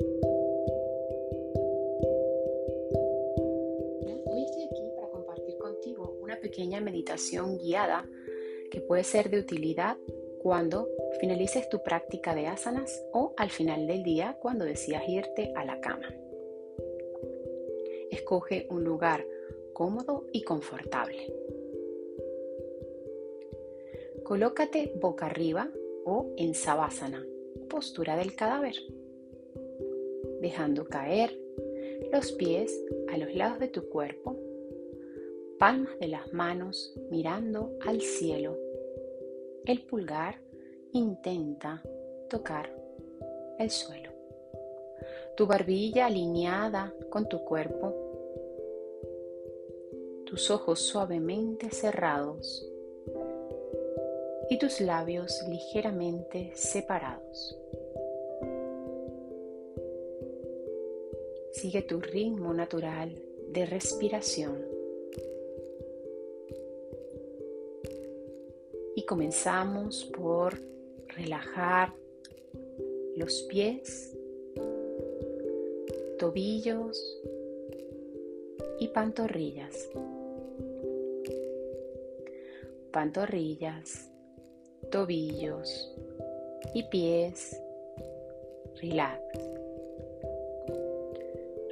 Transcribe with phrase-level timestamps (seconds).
[0.00, 0.08] Hoy
[4.44, 8.08] estoy aquí para compartir contigo una pequeña meditación guiada
[8.72, 9.96] que puede ser de utilidad
[10.42, 10.88] cuando
[11.20, 15.80] finalices tu práctica de asanas o al final del día cuando decidas irte a la
[15.80, 16.12] cama.
[18.10, 19.24] Escoge un lugar
[19.74, 21.32] cómodo y confortable.
[24.24, 25.70] Colócate boca arriba
[26.04, 27.24] o en sabásana,
[27.68, 28.74] postura del cadáver,
[30.44, 31.34] dejando caer
[32.12, 32.78] los pies
[33.10, 34.36] a los lados de tu cuerpo,
[35.58, 38.58] palmas de las manos mirando al cielo.
[39.64, 40.42] El pulgar
[40.92, 41.82] intenta
[42.28, 42.70] tocar
[43.58, 44.10] el suelo.
[45.34, 47.94] Tu barbilla alineada con tu cuerpo
[50.26, 52.68] tus ojos suavemente cerrados
[54.50, 57.58] y tus labios ligeramente separados.
[61.54, 63.10] Sigue tu ritmo natural
[63.48, 64.58] de respiración.
[68.94, 70.58] Y comenzamos por
[71.16, 71.92] relajar
[73.16, 74.16] los pies,
[76.18, 77.20] tobillos
[78.78, 79.88] y pantorrillas
[82.94, 84.08] pantorrillas,
[84.92, 85.92] tobillos
[86.74, 87.60] y pies.
[88.80, 89.53] Relax.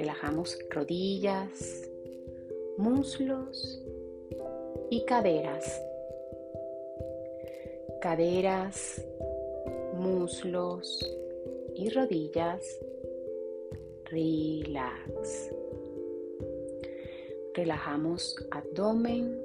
[0.00, 1.90] Relajamos rodillas,
[2.78, 3.82] muslos
[4.88, 5.78] y caderas.
[8.00, 9.04] Caderas,
[9.92, 11.06] muslos
[11.74, 12.62] y rodillas.
[14.06, 15.50] Relax.
[17.52, 19.38] Relajamos abdomen,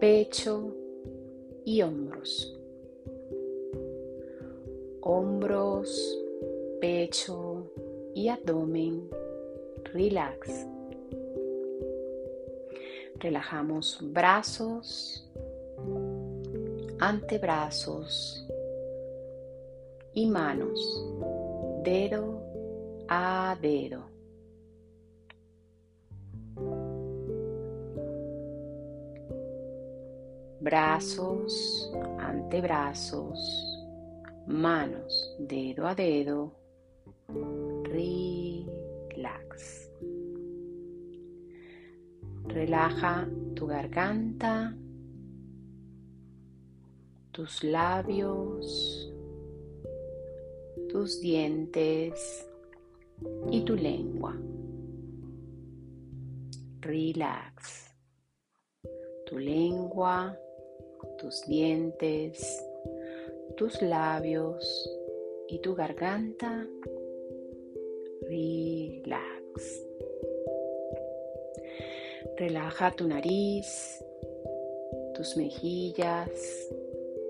[0.00, 0.74] pecho
[1.66, 2.58] y hombros.
[5.02, 6.18] Hombros,
[6.80, 7.57] pecho
[8.14, 9.08] y abdomen.
[9.92, 10.66] Relax.
[13.16, 15.28] Relajamos brazos,
[17.00, 18.46] antebrazos
[20.14, 20.78] y manos,
[21.84, 22.42] dedo
[23.08, 24.18] a dedo.
[30.60, 33.38] brazos, antebrazos,
[34.46, 36.52] manos, dedo a dedo,
[39.18, 39.90] relax.
[42.44, 44.74] Relaja tu garganta,
[47.32, 49.12] tus labios,
[50.88, 52.46] tus dientes
[53.50, 54.34] y tu lengua.
[56.80, 57.92] Relax.
[59.26, 60.38] Tu lengua
[61.18, 62.64] tus dientes,
[63.56, 64.88] tus labios
[65.48, 66.66] y tu garganta.
[68.28, 69.82] Relax.
[72.36, 74.04] Relaja tu nariz,
[75.14, 76.68] tus mejillas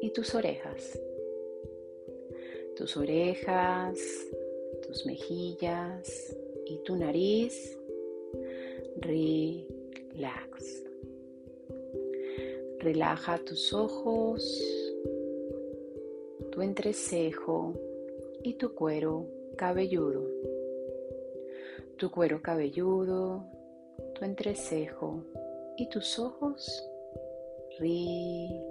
[0.00, 1.00] y tus orejas.
[2.76, 3.98] Tus orejas,
[4.86, 7.76] tus mejillas y tu nariz.
[8.98, 10.84] Relax.
[12.78, 14.62] Relaja tus ojos,
[16.52, 17.74] tu entrecejo
[18.44, 20.53] y tu cuero cabelludo.
[21.98, 23.44] Tu cuero cabelludo,
[24.14, 25.22] tu entrecejo
[25.76, 26.90] y tus ojos.
[27.78, 28.68] Relax.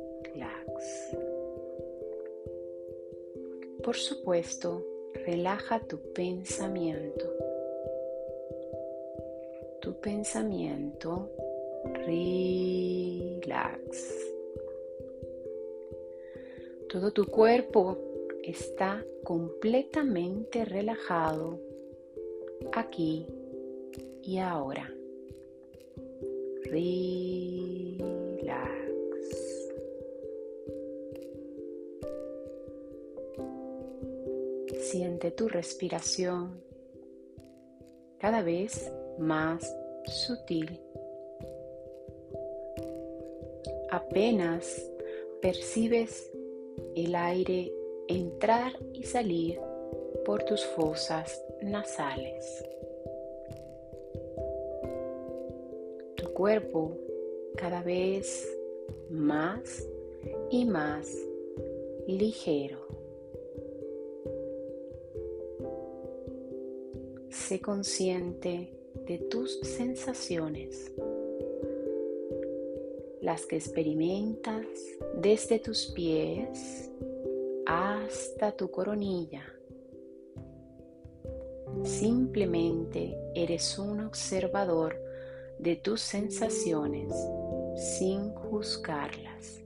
[3.83, 4.85] Por supuesto,
[5.25, 7.25] relaja tu pensamiento.
[9.81, 11.29] Tu pensamiento
[12.05, 12.53] relax.
[16.89, 17.97] Todo tu cuerpo
[18.43, 21.59] está completamente relajado
[22.71, 23.27] aquí
[24.21, 24.89] y ahora.
[26.65, 28.03] Relax.
[34.79, 36.61] Siente tu respiración
[38.19, 39.75] cada vez más
[40.05, 40.79] sutil
[43.93, 44.91] apenas
[45.41, 46.31] percibes
[46.95, 47.71] el aire
[48.07, 49.59] entrar y salir
[50.25, 52.63] por tus fosas nasales.
[56.15, 56.97] Tu cuerpo
[57.55, 58.47] cada vez
[59.09, 59.87] más
[60.49, 61.09] y más
[62.07, 62.79] ligero.
[67.29, 68.71] Sé consciente
[69.05, 70.91] de tus sensaciones
[73.23, 74.65] las que experimentas
[75.15, 76.91] desde tus pies
[77.65, 79.43] hasta tu coronilla.
[81.81, 84.95] Simplemente eres un observador
[85.59, 87.13] de tus sensaciones
[87.75, 89.61] sin juzgarlas.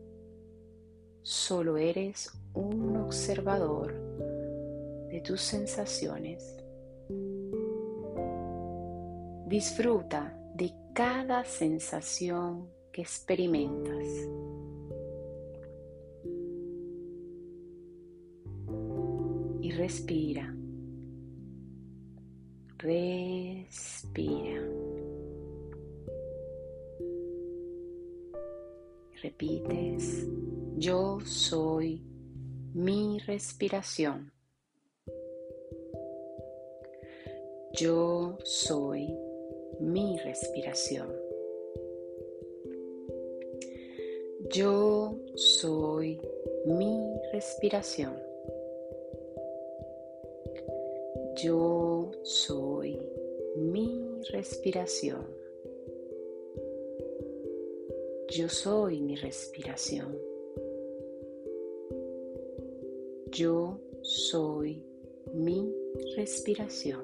[1.22, 3.94] Solo eres un observador
[5.10, 6.58] de tus sensaciones.
[9.48, 14.08] Disfruta de cada sensación que experimentas.
[19.62, 20.57] Y respira.
[22.80, 24.62] Respira.
[29.24, 30.28] Repites,
[30.76, 32.04] yo soy
[32.76, 34.32] mi respiración.
[37.74, 39.12] Yo soy
[39.80, 41.12] mi respiración.
[44.52, 46.22] Yo soy
[46.68, 48.27] mi respiración.
[51.44, 53.00] Yo soy
[53.58, 55.24] mi respiración.
[58.30, 60.18] Yo soy mi respiración.
[63.32, 64.82] Yo soy
[65.36, 65.72] mi
[66.16, 67.04] respiración.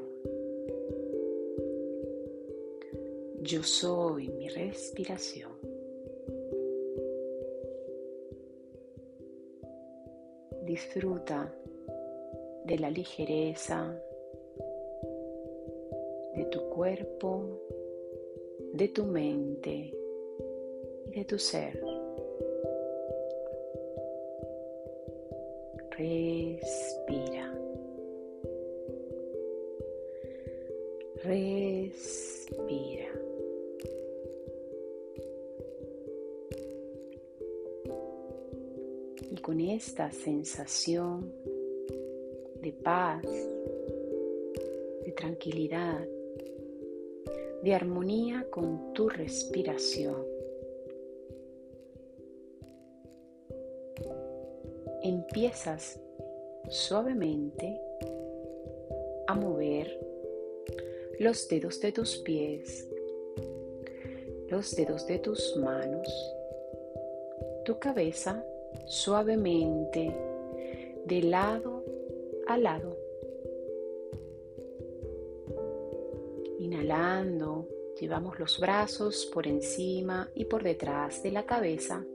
[3.42, 5.52] Yo soy mi respiración.
[10.66, 11.54] Disfruta
[12.66, 14.03] de la ligereza
[16.54, 17.44] tu cuerpo,
[18.74, 19.92] de tu mente
[21.08, 21.82] y de tu ser.
[25.98, 27.52] Respira.
[31.24, 33.10] Respira.
[39.32, 41.34] Y con esta sensación
[42.62, 43.24] de paz,
[45.04, 46.08] de tranquilidad,
[47.64, 50.26] de armonía con tu respiración,
[55.02, 56.00] empiezas
[56.70, 57.80] suavemente
[59.28, 59.98] a mover
[61.20, 62.90] los dedos de tus pies,
[64.50, 66.36] los dedos de tus manos,
[67.64, 68.46] tu cabeza
[68.86, 70.14] suavemente
[71.06, 71.86] de lado
[72.48, 73.03] a lado.
[76.64, 77.68] Inhalando,
[78.00, 82.06] llevamos los brazos por encima y por detrás de la cabeza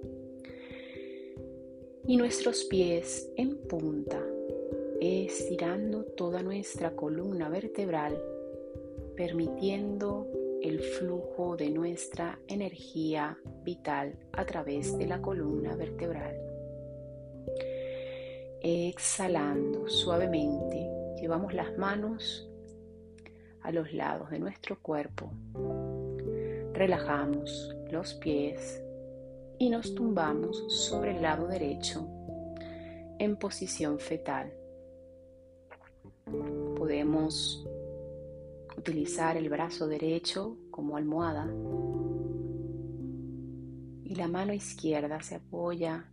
[2.06, 4.24] y nuestros pies en punta,
[5.02, 8.18] estirando toda nuestra columna vertebral,
[9.14, 10.26] permitiendo
[10.62, 16.40] el flujo de nuestra energía vital a través de la columna vertebral.
[18.62, 20.88] Exhalando suavemente,
[21.20, 22.47] llevamos las manos
[23.62, 25.30] a los lados de nuestro cuerpo.
[26.72, 28.82] Relajamos los pies
[29.58, 32.06] y nos tumbamos sobre el lado derecho
[33.18, 34.52] en posición fetal.
[36.76, 37.66] Podemos
[38.76, 41.46] utilizar el brazo derecho como almohada
[44.04, 46.10] y la mano izquierda se apoya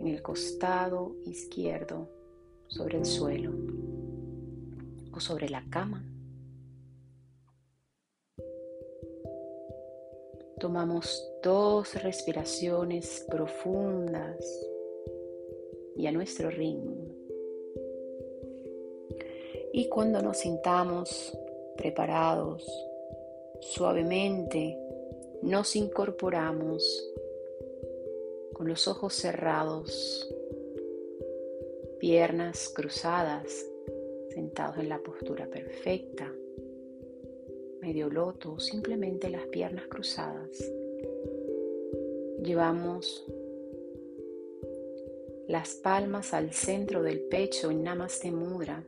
[0.00, 2.08] en el costado izquierdo
[2.68, 3.52] sobre el suelo
[5.20, 6.04] sobre la cama.
[10.58, 14.44] Tomamos dos respiraciones profundas
[15.96, 16.96] y a nuestro ritmo.
[19.72, 21.36] Y cuando nos sintamos
[21.76, 22.64] preparados,
[23.60, 24.78] suavemente
[25.42, 27.10] nos incorporamos
[28.54, 30.32] con los ojos cerrados,
[31.98, 33.66] piernas cruzadas,
[34.34, 36.30] sentados en la postura perfecta
[37.84, 40.72] medio loto, simplemente las piernas cruzadas.
[42.42, 43.26] Llevamos
[45.48, 48.82] las palmas al centro del pecho en Namaste Mudra.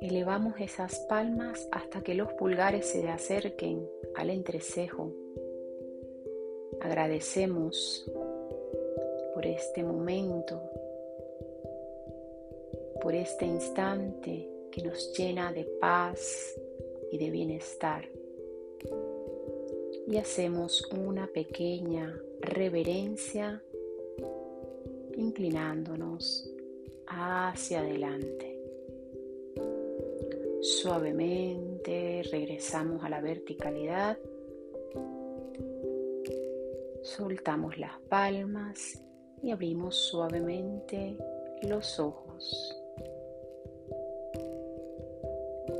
[0.00, 3.84] Elevamos esas palmas hasta que los pulgares se acerquen
[4.14, 5.12] al entrecejo.
[6.80, 8.08] Agradecemos
[9.42, 10.62] por este momento
[13.00, 16.54] por este instante que nos llena de paz
[17.10, 18.08] y de bienestar.
[20.06, 23.60] Y hacemos una pequeña reverencia
[25.16, 26.48] inclinándonos
[27.08, 28.60] hacia adelante.
[30.60, 34.16] Suavemente regresamos a la verticalidad.
[37.02, 39.02] Soltamos las palmas
[39.42, 41.16] y abrimos suavemente
[41.62, 42.76] los ojos.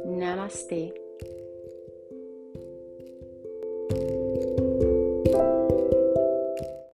[0.06, 0.94] Namaste.